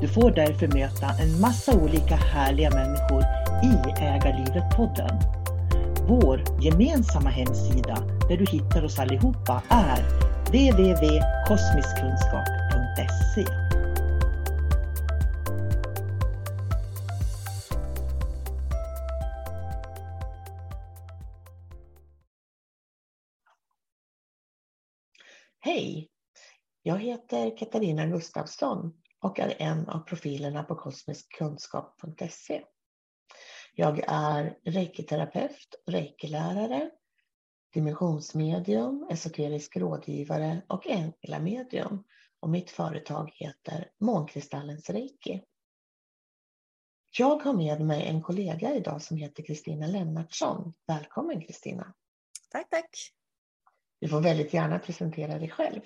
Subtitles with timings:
[0.00, 3.22] Du får därför möta en massa olika härliga människor
[3.62, 3.68] i
[4.02, 5.20] Ägarlivet-podden.
[6.08, 7.94] Vår gemensamma hemsida
[8.28, 10.02] där du hittar oss allihopa är
[10.46, 13.46] www.kosmiskkunskap.se
[25.60, 26.08] Hej!
[26.82, 32.64] Jag heter Katarina Gustafsson och är en av profilerna på kosmiskkunskap.se.
[33.74, 36.90] Jag är reikiterapeut, reikilärare,
[37.72, 40.86] dimensionsmedium, esoterisk rådgivare och
[41.40, 42.04] medium.
[42.40, 45.42] Och mitt företag heter Månkristallens Reiki.
[47.18, 50.74] Jag har med mig en kollega idag som heter Kristina Lennartsson.
[50.86, 51.94] Välkommen Kristina!
[52.50, 53.12] Tack, tack!
[54.00, 55.80] Du får väldigt gärna presentera dig själv.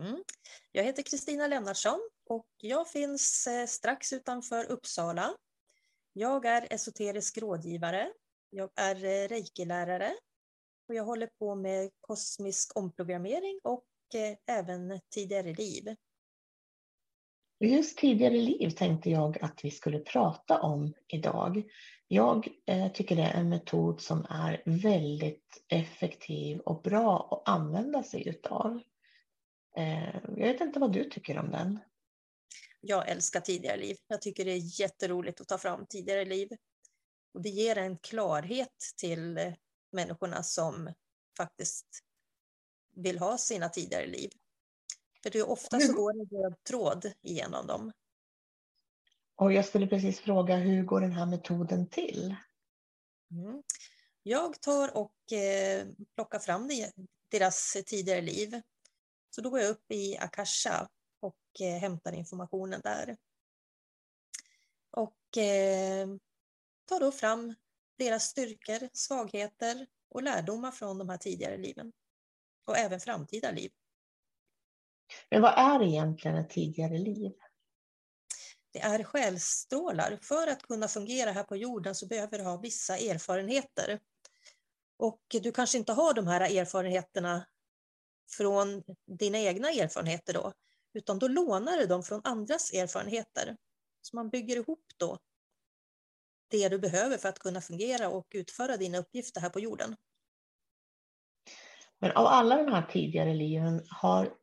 [0.00, 0.24] Mm.
[0.72, 5.36] Jag heter Kristina Lennartsson och jag finns eh, strax utanför Uppsala.
[6.12, 8.12] Jag är esoterisk rådgivare.
[8.50, 10.14] Jag är eh, reikilärare
[10.88, 15.94] och jag håller på med kosmisk omprogrammering och eh, även tidigare liv.
[17.60, 21.62] Just tidigare liv tänkte jag att vi skulle prata om idag.
[22.08, 22.48] Jag
[22.94, 28.80] tycker det är en metod som är väldigt effektiv och bra att använda sig utav.
[30.36, 31.80] Jag vet inte vad du tycker om den.
[32.86, 33.96] Jag älskar tidigare liv.
[34.06, 36.48] Jag tycker det är jätteroligt att ta fram tidigare liv.
[37.34, 39.52] Och det ger en klarhet till eh,
[39.92, 40.92] människorna som
[41.36, 41.86] faktiskt
[42.94, 44.30] vill ha sina tidigare liv.
[45.22, 47.92] För det är ofta så går en röd tråd igenom dem.
[49.36, 52.36] Och jag skulle precis fråga, hur går den här metoden till?
[53.30, 53.62] Mm.
[54.22, 56.70] Jag tar och eh, plockar fram
[57.28, 58.60] deras tidigare liv
[59.30, 60.88] så då går jag upp i Akasha
[61.54, 63.16] och eh, hämtar informationen där.
[64.90, 66.08] Och eh,
[66.88, 67.54] tar då fram
[67.98, 71.92] deras styrkor, svagheter och lärdomar från de här tidigare liven.
[72.64, 73.72] Och även framtida liv.
[75.30, 77.32] Men vad är egentligen ett tidigare liv?
[78.72, 80.18] Det är själsstrålar.
[80.22, 84.00] För att kunna fungera här på jorden så behöver du ha vissa erfarenheter.
[84.96, 87.46] Och du kanske inte har de här erfarenheterna
[88.30, 90.52] från dina egna erfarenheter då,
[90.94, 93.56] utan då lånar du dem från andras erfarenheter.
[94.00, 95.18] Så man bygger ihop då
[96.50, 99.96] det du behöver för att kunna fungera och utföra dina uppgifter här på jorden.
[101.98, 104.34] Men av alla de här tidigare liven, har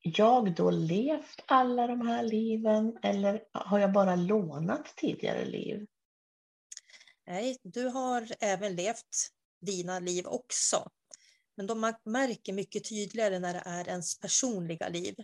[0.00, 5.86] jag då levt alla de här liven eller har jag bara lånat tidigare liv?
[7.26, 9.28] Nej, du har även levt
[9.60, 10.90] dina liv också.
[11.56, 15.14] Men de man märker mycket tydligare när det är ens personliga liv.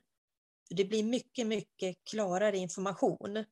[0.70, 3.44] Det blir mycket, mycket klarare information.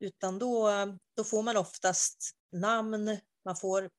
[0.00, 0.70] Utan då,
[1.16, 3.90] då får man oftast namn, man får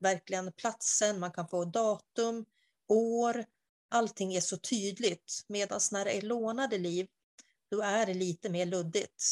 [0.00, 2.44] verkligen platsen, man kan få datum,
[2.88, 3.44] år.
[3.90, 5.44] Allting är så tydligt.
[5.48, 7.08] Medan när det är lånade liv,
[7.70, 9.24] då är det lite mer luddigt.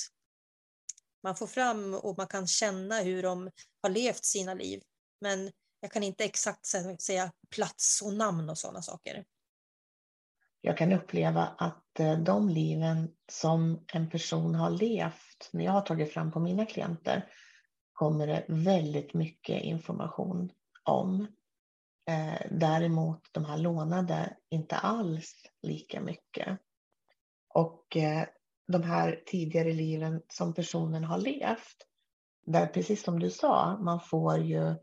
[1.23, 3.51] Man får fram och man kan känna hur de
[3.83, 4.83] har levt sina liv.
[5.21, 6.67] Men jag kan inte exakt
[7.01, 9.25] säga plats och namn och sådana saker.
[10.67, 15.81] Jag kan uppleva att eh, de liven som en person har levt, när jag har
[15.81, 17.29] tagit fram på mina klienter,
[17.93, 20.51] kommer det väldigt mycket information
[20.85, 21.27] om.
[22.09, 26.59] Eh, däremot de här lånade inte alls lika mycket.
[27.49, 28.27] Och eh,
[28.69, 31.87] de här tidigare liven som personen har levt,
[32.47, 34.75] där precis som du sa, man får ju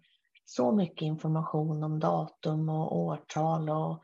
[0.46, 4.04] så mycket information om datum och årtal och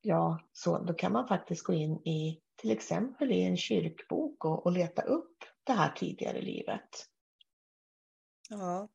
[0.00, 4.66] ja, så då kan man faktiskt gå in i till exempel i en kyrkbok och,
[4.66, 6.88] och leta upp det här tidigare livet.
[8.48, 8.88] Ja,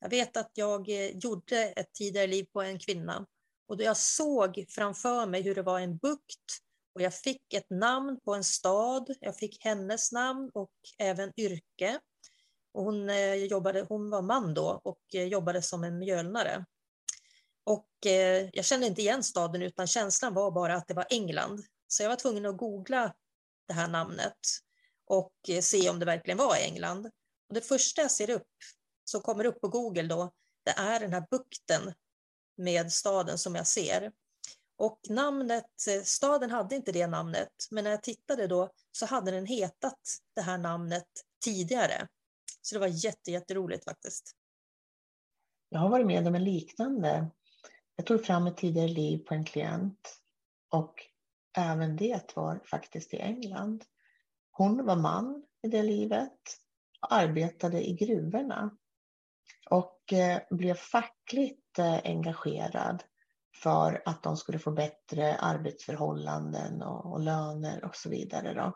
[0.00, 3.26] jag vet att jag eh, gjorde ett tidigare liv på en kvinna
[3.68, 6.60] och då jag såg framför mig hur det var en bukt
[6.96, 12.00] och jag fick ett namn på en stad, jag fick hennes namn och även yrke.
[12.72, 16.64] Och hon, eh, jobbade, hon var man då och eh, jobbade som en mjölnare.
[17.66, 21.64] Och eh, jag kände inte igen staden utan känslan var bara att det var England.
[21.88, 23.14] Så jag var tvungen att googla
[23.68, 24.38] det här namnet
[25.06, 27.06] och eh, se om det verkligen var England.
[27.48, 28.48] Och det första jag ser upp
[29.04, 30.32] som kommer upp på Google då,
[30.64, 31.94] det är den här bukten
[32.56, 34.12] med staden som jag ser.
[34.76, 39.30] Och namnet, eh, staden hade inte det namnet, men när jag tittade då så hade
[39.30, 40.00] den hetat
[40.34, 41.08] det här namnet
[41.44, 42.08] tidigare.
[42.62, 44.32] Så det var jätte, jätteroligt faktiskt.
[45.68, 47.30] Jag har varit med om en liknande.
[47.96, 50.18] Jag tog fram ett tidigare liv på en klient
[50.70, 50.94] och
[51.58, 53.84] även det var faktiskt i England.
[54.50, 56.40] Hon var man i det livet
[57.00, 58.70] och arbetade i gruvorna
[59.70, 63.02] och eh, blev fackligt eh, engagerad
[63.62, 68.54] för att de skulle få bättre arbetsförhållanden och, och löner och så vidare.
[68.54, 68.72] Då.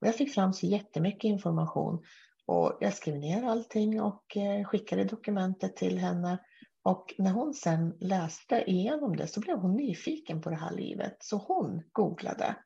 [0.00, 2.04] Och jag fick fram så jättemycket information
[2.46, 6.38] och jag skrev ner allting och eh, skickade dokumentet till henne.
[6.82, 11.16] Och när hon sen läste igenom det så blev hon nyfiken på det här livet.
[11.20, 12.56] Så hon googlade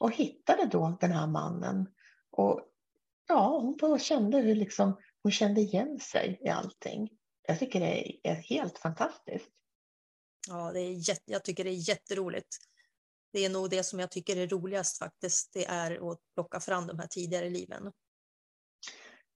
[0.00, 1.86] och hittade då den här mannen.
[2.30, 2.60] Och
[3.28, 7.08] ja, hon kände hur liksom hon kände igen sig i allting.
[7.48, 9.50] Jag tycker det är helt fantastiskt.
[10.48, 12.56] Ja, det är jätte, jag tycker det är jätteroligt.
[13.32, 15.52] Det är nog det som jag tycker är roligast faktiskt.
[15.52, 17.92] Det är att plocka fram de här tidigare liven.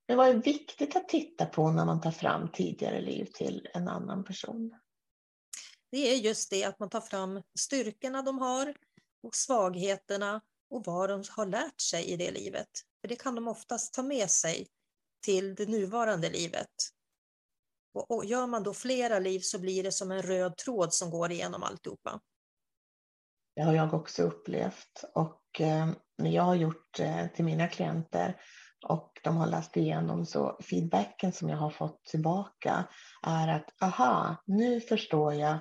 [0.08, 3.88] Men vad är viktigt att titta på när man tar fram tidigare liv till en
[3.88, 4.79] annan person?
[5.91, 8.75] Det är just det att man tar fram styrkorna de har
[9.23, 12.69] och svagheterna och vad de har lärt sig i det livet.
[13.00, 14.67] För det kan de oftast ta med sig
[15.25, 16.70] till det nuvarande livet.
[18.08, 21.32] Och, gör man då flera liv så blir det som en röd tråd som går
[21.32, 22.20] igenom alltihopa.
[23.56, 25.88] Det har jag också upplevt och eh,
[26.19, 28.41] när jag har gjort eh, till mina klienter
[28.88, 32.88] och de har läst igenom så feedbacken som jag har fått tillbaka
[33.23, 35.59] är att aha, nu förstår jag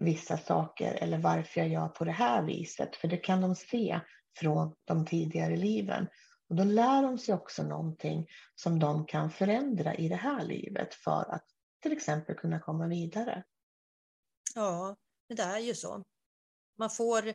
[0.00, 2.96] vissa saker eller varför jag gör på det här viset.
[2.96, 4.00] För det kan de se
[4.38, 6.06] från de tidigare liven.
[6.48, 10.94] Och då lär de sig också någonting som de kan förändra i det här livet
[10.94, 11.44] för att
[11.82, 13.44] till exempel kunna komma vidare.
[14.54, 14.96] Ja,
[15.28, 16.04] det är ju så.
[16.78, 17.34] Man får,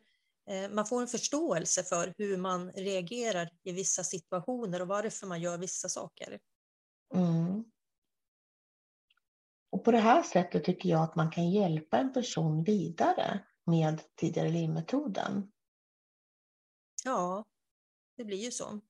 [0.72, 5.58] man får en förståelse för hur man reagerar i vissa situationer och varför man gör
[5.58, 6.40] vissa saker.
[7.14, 7.64] Mm.
[9.70, 14.02] Och på det här sättet tycker jag att man kan hjälpa en person vidare med
[14.16, 15.52] tidigare livmetoden.
[17.06, 17.46] Ja,
[18.18, 18.82] det blir ju så.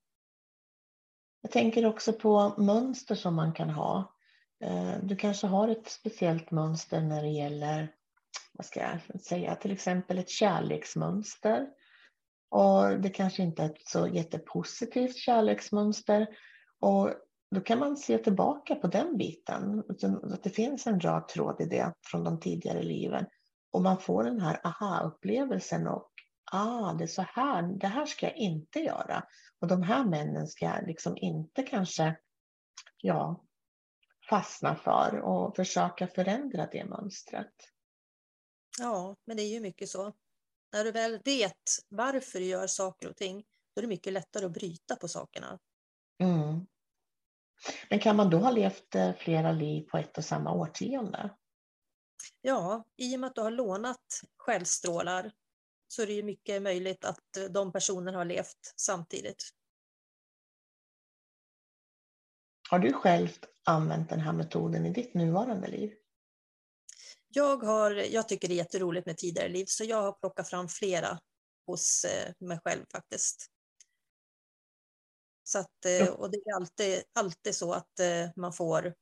[1.41, 4.15] Jag tänker också på mönster som man kan ha.
[4.63, 7.95] Eh, du kanske har ett speciellt mönster när det gäller,
[8.57, 11.67] vad ska jag säga, till exempel ett kärleksmönster.
[12.49, 16.27] Och det kanske inte är ett så jättepositivt kärleksmönster.
[16.79, 17.13] Och
[17.55, 19.83] då kan man se tillbaka på den biten,
[20.33, 23.25] att det finns en röd tråd i det från de tidigare liven.
[23.71, 26.11] Och man får den här aha-upplevelsen och
[26.51, 29.23] ah, det är så här, det här ska jag inte göra.
[29.61, 32.15] Och de här männen ska jag liksom inte kanske
[32.97, 33.43] ja,
[34.29, 37.53] fastna för och försöka förändra det mönstret.
[38.79, 40.13] Ja, men det är ju mycket så.
[40.73, 44.45] När du väl vet varför du gör saker och ting, då är det mycket lättare
[44.45, 45.59] att bryta på sakerna.
[46.19, 46.67] Mm.
[47.89, 51.29] Men kan man då ha levt eh, flera liv på ett och samma årtionde?
[52.41, 55.31] Ja, i och med att du har lånat självstrålar
[55.87, 59.49] så är det ju mycket möjligt att de personerna har levt samtidigt.
[62.69, 63.29] Har du själv
[63.63, 65.93] använt den här metoden i ditt nuvarande liv?
[67.27, 70.67] Jag, har, jag tycker det är jätteroligt med tidigare liv, så jag har plockat fram
[70.67, 71.19] flera
[71.67, 73.47] hos eh, mig själv faktiskt.
[75.43, 78.93] Så att, eh, och det är alltid, alltid så att eh, man får,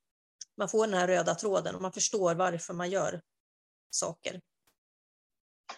[0.57, 3.21] man får den här röda tråden och man förstår varför man gör
[3.89, 4.41] saker.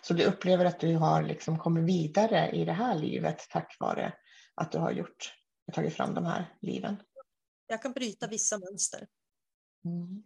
[0.01, 4.13] Så du upplever att du har liksom kommit vidare i det här livet tack vare
[4.56, 5.34] att du har gjort,
[5.74, 6.98] tagit fram de här liven?
[7.68, 9.08] Jag kan bryta vissa mönster.
[9.86, 10.24] Mm.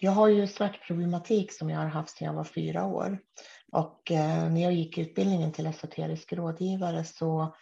[0.00, 3.18] Jag har ju smärtproblematik som jag har haft sedan jag var fyra år.
[3.72, 7.56] Och eh, när jag gick utbildningen till esoterisk rådgivare så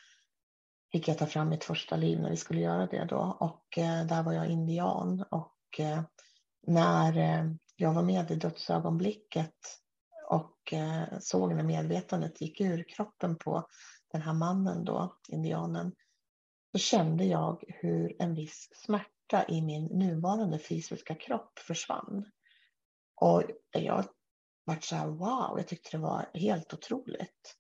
[0.93, 3.37] fick jag ta fram mitt första liv när vi skulle göra det då.
[3.41, 5.25] Och eh, där var jag indian.
[5.31, 6.03] Och eh,
[6.67, 9.55] när eh, jag var med i dödsögonblicket
[10.29, 13.67] och eh, såg när medvetandet gick ur kroppen på
[14.13, 15.93] den här mannen då, indianen,
[16.73, 19.16] så kände jag hur en viss smärta
[19.49, 22.25] i min nuvarande fysiska kropp försvann.
[23.21, 23.43] Och
[23.73, 24.05] jag
[24.65, 27.57] vart så här, wow, jag tyckte det var helt otroligt.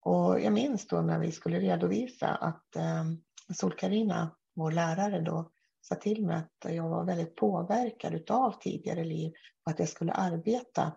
[0.00, 3.04] Och jag minns då när vi skulle redovisa att eh,
[3.54, 9.32] Sol-Karina, vår lärare då, sa till mig att jag var väldigt påverkad av tidigare liv
[9.64, 10.92] och att jag skulle arbeta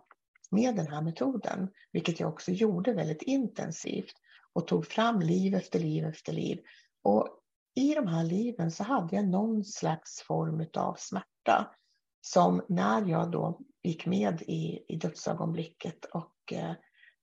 [0.52, 4.16] med den här metoden, vilket jag också gjorde väldigt intensivt
[4.54, 6.60] och tog fram liv efter liv efter liv.
[7.04, 7.40] Och
[7.76, 11.76] i de här liven så hade jag någon slags form av smärta
[12.22, 16.74] som när jag då gick med i, i dödsögonblicket och eh,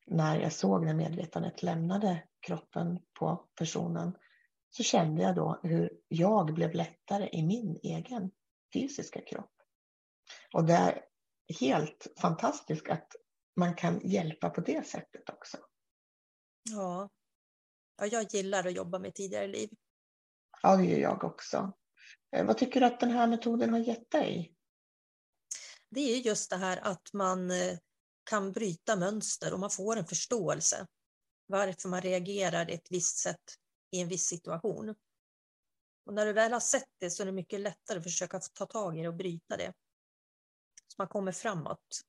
[0.06, 4.12] när jag såg när medvetandet lämnade kroppen på personen
[4.70, 8.30] så kände jag då hur jag blev lättare i min egen
[8.74, 9.52] fysiska kropp.
[10.52, 11.04] Och det är
[11.60, 13.08] helt fantastiskt att
[13.56, 15.56] man kan hjälpa på det sättet också.
[16.70, 17.08] Ja,
[17.96, 19.70] ja jag gillar att jobba med tidigare liv.
[20.62, 21.72] Ja, det gör jag också.
[22.36, 24.54] Eh, vad tycker du att den här metoden har gett dig?
[25.90, 27.78] Det är just det här att man eh,
[28.30, 30.86] kan bryta mönster och man får en förståelse
[31.46, 33.56] varför man reagerar ett visst sätt
[33.90, 34.94] i en viss situation.
[36.06, 38.66] Och när du väl har sett det så är det mycket lättare att försöka ta
[38.66, 39.72] tag i det och bryta det.
[40.88, 42.00] Så man kommer framåt.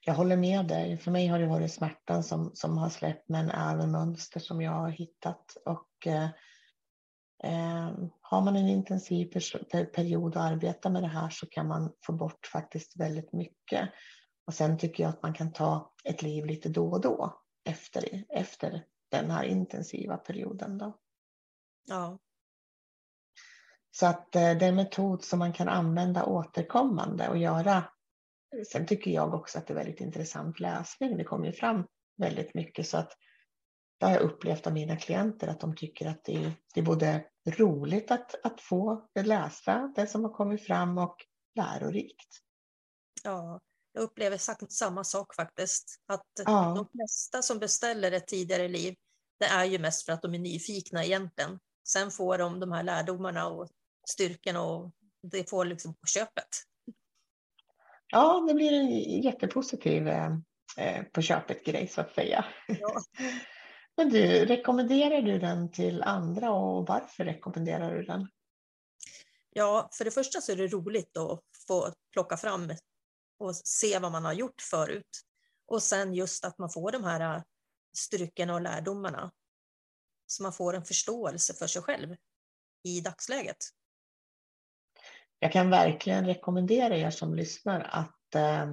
[0.00, 0.98] Jag håller med dig.
[0.98, 4.72] För mig har det varit smärtan som, som har släppt men även mönster som jag
[4.72, 5.56] har hittat.
[5.64, 6.30] Och eh, Eh,
[8.20, 9.32] har man en intensiv
[9.94, 13.90] period att arbeta med det här så kan man få bort faktiskt väldigt mycket.
[14.46, 18.24] Och sen tycker jag att man kan ta ett liv lite då och då efter,
[18.28, 20.78] efter den här intensiva perioden.
[20.78, 20.98] Då.
[21.88, 22.18] Ja.
[23.90, 27.84] Så att eh, det är en metod som man kan använda återkommande och göra.
[28.72, 31.16] Sen tycker jag också att det är väldigt intressant läsning.
[31.16, 33.12] Det kommer ju fram väldigt mycket så att
[33.98, 36.84] det har jag upplevt av mina klienter att de tycker att det är, det är
[36.84, 41.16] både roligt att, att få läsa det som har kommit fram och
[41.54, 42.28] lärorikt.
[43.24, 43.60] Ja,
[43.92, 46.00] jag upplever samma sak faktiskt.
[46.06, 46.74] Att ja.
[46.76, 48.94] de flesta som beställer ett tidigare liv,
[49.38, 51.58] det är ju mest för att de är nyfikna egentligen.
[51.88, 53.68] Sen får de de här lärdomarna och
[54.08, 56.48] styrkan och det får liksom på köpet.
[58.06, 60.30] Ja, det blir en jättepositiv eh,
[60.78, 62.44] eh på köpet grej så att säga.
[62.66, 63.00] Ja.
[63.96, 68.28] Men du, rekommenderar du den till andra och varför rekommenderar du den?
[69.50, 72.70] Ja, för det första så är det roligt att få plocka fram
[73.38, 75.22] och se vad man har gjort förut.
[75.66, 77.42] Och sen just att man får de här
[77.96, 79.32] styrkorna och lärdomarna.
[80.26, 82.16] Så man får en förståelse för sig själv
[82.82, 83.56] i dagsläget.
[85.38, 88.66] Jag kan verkligen rekommendera er som lyssnar att eh,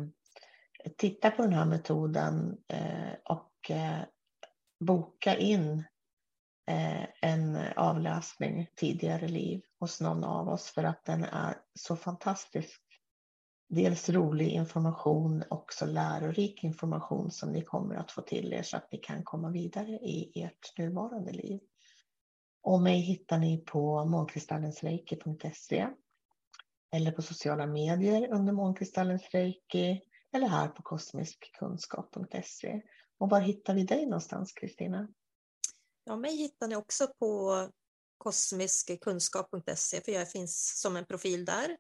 [0.97, 4.01] titta på den här metoden eh, och eh,
[4.85, 5.83] boka in
[6.67, 12.81] eh, en avläsning tidigare liv hos någon av oss för att den är så fantastisk.
[13.69, 18.91] Dels rolig information, också lärorik information som ni kommer att få till er så att
[18.91, 21.59] ni kan komma vidare i ert nuvarande liv.
[22.63, 25.87] Och mig hittar ni på månkristallensreiki.se
[26.95, 30.01] eller på sociala medier under månkristallensreiki
[30.33, 32.81] eller här på kosmiskkunskap.se.
[33.23, 35.07] Och var hittar vi dig någonstans, Kristina?
[36.03, 37.53] Ja, mig hittar ni också på
[38.17, 41.77] kosmiskkunskap.se för jag finns som en profil där.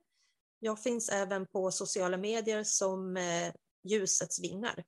[0.59, 4.83] Jag finns även på sociala medier som eh, Ljusets vingar.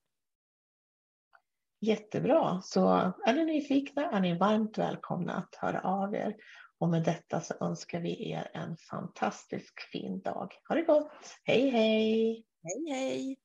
[1.80, 6.36] Jättebra, så är ni nyfikna är ni varmt välkomna att höra av er.
[6.78, 10.54] Och med detta så önskar vi er en fantastisk fin dag.
[10.68, 11.38] Ha det gott!
[11.44, 12.46] Hej hej!
[12.64, 13.45] Hej, hej!